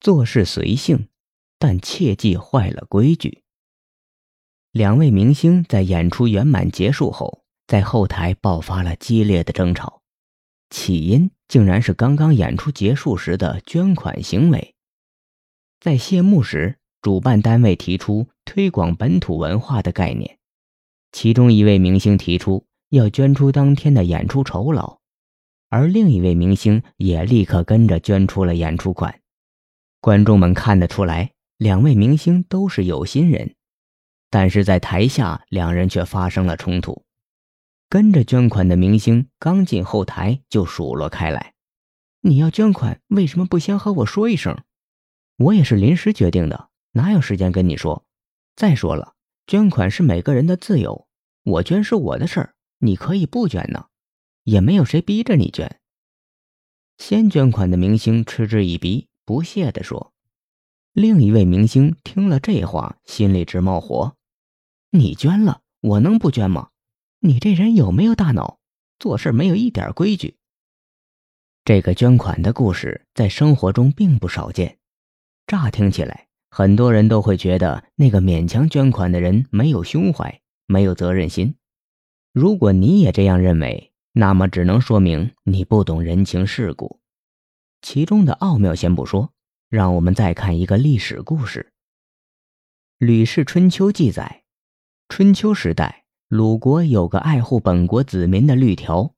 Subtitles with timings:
[0.00, 1.08] 做事随性，
[1.58, 3.42] 但切忌坏了规矩。
[4.72, 10.02] 两位明星在演出圆满结束后，在后台爆发了激烈的争吵，
[10.70, 14.74] 起因竟然是刚刚演出结束时的捐款行为。
[15.80, 20.38] 在谢幕时，主办单位提出推广本土文化的概念，
[21.12, 24.98] 其中一位明星提出要捐出当天的演出酬劳，
[25.70, 29.20] 而另一位明星也立刻跟着捐出了演出款。
[30.00, 33.56] 观众们看得出来，两位明星都是有心人。
[34.30, 37.04] 但是在台下，两人却发生了冲突。
[37.88, 41.54] 跟着捐款的明星刚进后台就数落开来
[42.20, 44.62] ：“你要捐款，为什么不先和我说一声？
[45.38, 48.04] 我也是临时决定的，哪有时间跟你说？
[48.54, 49.14] 再说了，
[49.46, 51.08] 捐款是每个人的自由，
[51.44, 53.86] 我捐是我的事儿，你可以不捐呢，
[54.44, 55.80] 也没有谁逼着你捐。”
[56.98, 60.14] 先捐款的明星嗤之以鼻，不屑地说。
[60.94, 64.16] 另一位明星听了这话，心里直冒火。
[64.90, 66.70] 你捐了，我能不捐吗？
[67.20, 68.58] 你这人有没有大脑？
[68.98, 70.36] 做事没有一点规矩。
[71.62, 74.78] 这个捐款的故事在生活中并不少见。
[75.46, 81.54] 乍听起来，很多人都会觉得那个勉强捐款的人没有胸怀，没有责任心。
[82.32, 86.97] 如果你也这样认为，那么只能说明你不懂人情世故。
[87.90, 89.32] 其中的奥妙先不说，
[89.70, 91.72] 让我们再看一个历史故事。
[93.06, 94.44] 《吕氏春秋》记载。
[95.08, 99.14] 春秋时代，鲁国有个爱护本国子民的律条：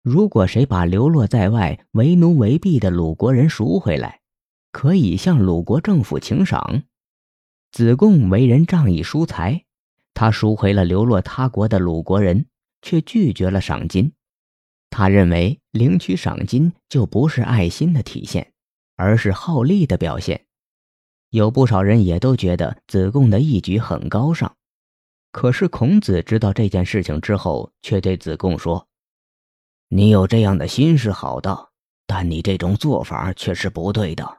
[0.00, 4.22] 如果谁把流落在外、为奴为婢的鲁国人赎回来，
[4.70, 6.84] 可以向鲁国政府请赏。
[7.72, 9.66] 子贡为人仗义疏财，
[10.14, 12.46] 他赎回了流落他国的鲁国人，
[12.80, 14.14] 却拒绝了赏金。
[14.92, 18.52] 他认为领取赏金就不是爱心的体现，
[18.94, 20.44] 而是好利的表现。
[21.30, 24.54] 有不少人也都觉得子贡的义举很高尚。
[25.30, 28.86] 可是孔子知道这件事情之后，却对子贡说
[29.88, 31.70] ：“你有这样的心是好的，
[32.06, 34.38] 但你这种做法却是不对的。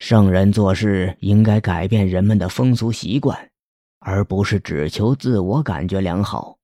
[0.00, 3.48] 圣人做事应该改变人们的风俗习惯，
[4.00, 6.57] 而不是只求自我感觉良好。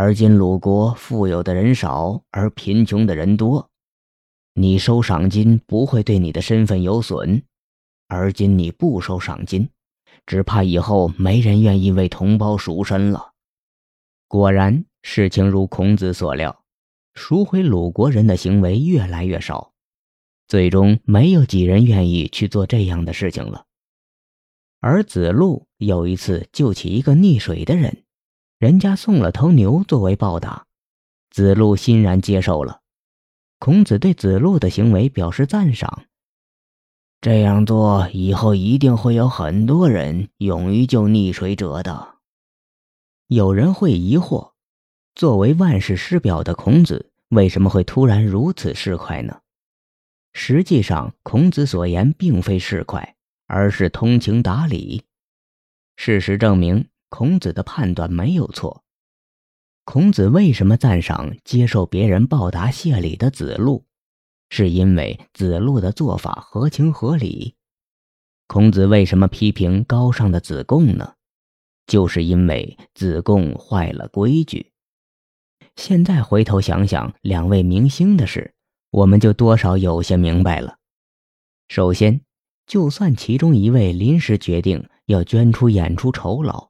[0.00, 3.68] 而今鲁国富有的人少，而贫穷的人多，
[4.54, 7.42] 你收赏金不会对你的身份有损，
[8.06, 9.68] 而今你不收赏金。”
[10.24, 13.32] 只怕以后没人愿意为同胞赎身了。
[14.28, 16.62] 果然，事情如孔子所料，
[17.16, 19.72] 赎回鲁国人的行为越来越少，
[20.46, 23.66] 最终没有几人愿意去做这样的事情了。
[24.78, 28.04] 而子路有一次救起一个溺水的人，
[28.58, 30.66] 人家送了头牛作为报答，
[31.30, 32.80] 子路欣然接受了。
[33.60, 36.06] 孔子对子路的行为表示赞赏。
[37.20, 42.16] 这样做以后一定会有很多人勇于救溺水者的。
[43.28, 44.50] 有人会疑惑，
[45.14, 49.40] 作为万世师表的孔子，为什么会突然如此市侩呢？
[50.32, 53.14] 实际上，孔子所言并非市侩，
[53.46, 55.04] 而是通情达理。
[55.96, 58.84] 事实证明，孔子的判断没有错。
[59.84, 63.84] 孔子为什么赞赏接受别人报答谢礼的子路？
[64.50, 67.54] 是因为子路的做法合情合理。
[68.46, 71.14] 孔子为什么批评高尚的子贡呢？
[71.86, 74.72] 就是因为子贡坏了规矩。
[75.76, 78.54] 现在回头想想两位明星的事，
[78.90, 80.78] 我们就多少有些明白了。
[81.68, 82.20] 首先，
[82.66, 86.67] 就算其中一位临时决定要捐出演出酬劳，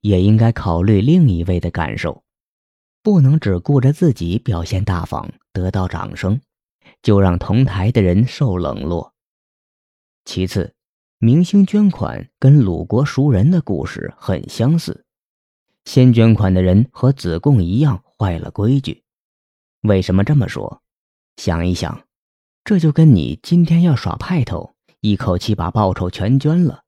[0.00, 2.22] 也应该考虑另一位的感受，
[3.02, 6.40] 不能只顾着自己表现大方得到掌声。
[7.00, 9.12] 就让同台的人受冷落。
[10.24, 10.74] 其次，
[11.18, 15.04] 明星捐款跟鲁国赎人的故事很相似，
[15.84, 19.02] 先捐款的人和子贡一样坏了规矩。
[19.80, 20.82] 为什么这么说？
[21.36, 22.06] 想一想，
[22.62, 26.81] 这就跟你今天要耍派头，一口气把报酬全捐了，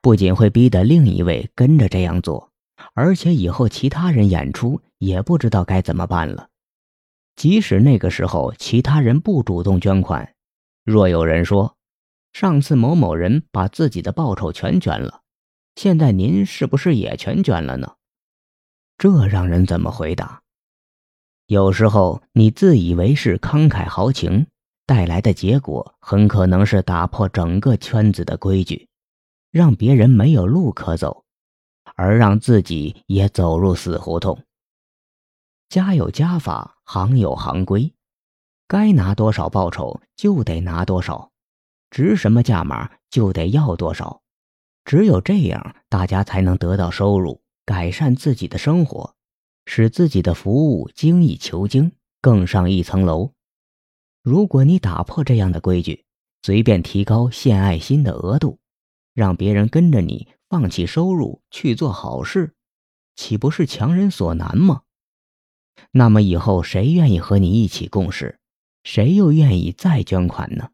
[0.00, 2.50] 不仅会逼得另一位跟着这样做，
[2.94, 6.48] 而且以后其他人演出也不知道该怎么办了。
[7.34, 10.34] 即使那个时候其他人不主动捐款，
[10.84, 11.76] 若有人说
[12.32, 15.20] ：“上次某某人把自己的报酬全捐了，
[15.74, 17.94] 现在您是不是也全捐了呢？”
[18.96, 20.42] 这让人怎么回答？
[21.46, 24.46] 有时候你自以为是慷慨豪情，
[24.86, 28.88] 带来的结果很可能是打破整个圈子的规矩，
[29.56, 31.24] 让别人没有路可走，
[31.94, 34.42] 而让自己也走入死胡同。
[35.70, 37.94] 家有家法，行有行规，
[38.68, 41.30] 该拿多少报酬就得拿多少，
[41.88, 44.20] 值什么价码就得要多少。
[44.84, 49.14] 只有这样，大家才能得到收入，改善自己的生活，
[49.64, 53.32] 使自己的服务精益求精，更上一层楼。
[54.22, 56.04] 如果你打破这样的规矩，
[56.42, 58.58] 随便提高献爱心的额度，
[59.16, 62.54] 让别人跟着你放弃收入去做好事，
[63.14, 64.82] 岂不是强人所难吗？
[65.92, 68.38] 那么以后谁愿意和你一起共事？
[68.84, 70.68] 谁又愿意再捐款呢？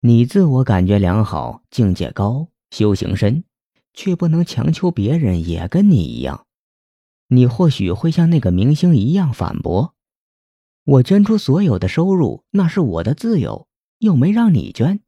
[0.00, 3.44] 你自我感觉良好，境界高，修行深，
[3.92, 6.46] 却不能强求别人也跟你一样。
[7.28, 9.94] 你或许会像那个明星一样反驳
[10.84, 13.68] ：“我捐出所有的收入，那是我的自由，
[13.98, 15.00] 又没让你捐。”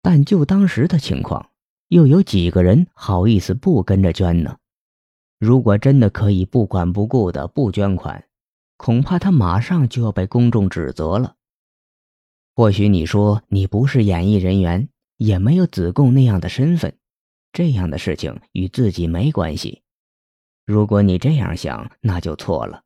[0.00, 1.50] 但就当时的情况，
[1.88, 4.58] 又有几个人好意思不跟着捐呢？
[5.38, 8.24] 如果真的可以不管不顾的不捐款，
[8.76, 11.36] 恐怕他马上就要被公众指责了。
[12.54, 16.98] 或许你说你不是演艺人员，也没有子贡那样的身份，
[17.52, 19.82] 这样的事情与自己没关系。
[20.66, 22.82] 如果你这样想，那就错了。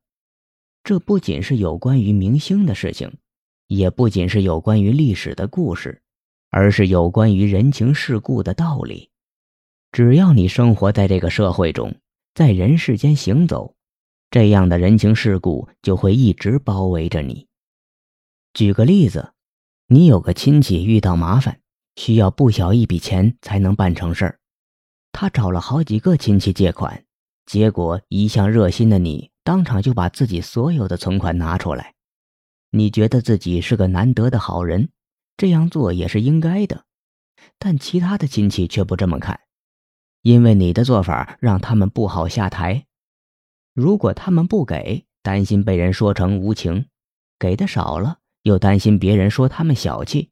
[0.83, 3.11] 这不仅是有关于明星的事情，
[3.65, 6.02] 也不仅是有关于历史的故事，
[6.53, 9.09] 而是有关于人情世故的道理。
[9.91, 11.95] 只要你生活在这个社会中。
[12.35, 13.75] 在人世间行走，
[14.31, 17.47] 这样的人情世故就会一直包围着你。
[18.55, 19.33] 举个例子，
[19.85, 21.59] 你有个亲戚遇到麻烦，
[21.95, 24.39] 需要不小一笔钱才能办成事儿，
[25.11, 27.05] 他找了好几个亲戚借款，
[27.45, 31.93] 结果一向热心的你当场就把自己所有的存款拿出来。
[32.71, 34.89] 你觉得自己是个难得的好人，
[35.37, 36.85] 这样做也是应该的，
[37.57, 39.39] 但其他的亲戚却不这么看。
[40.21, 42.85] 因为你的做法让他们不好下台，
[43.73, 46.85] 如果他们不给，担心被人说成无情；
[47.37, 50.29] 给的少了，又担心别人说他们小气；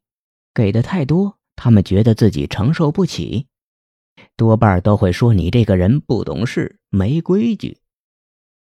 [0.54, 3.48] 给的太多，他们觉得自己承受不起，
[4.36, 7.78] 多半都会说你这个人不懂事、没规矩。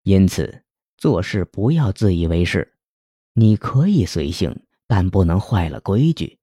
[0.03, 0.63] 因此，
[0.97, 2.73] 做事不要自以为是，
[3.33, 4.63] 你可以随性，
[4.95, 6.37] 但不能坏了规矩。